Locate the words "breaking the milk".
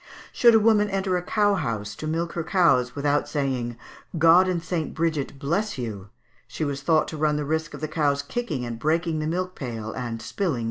8.79-9.53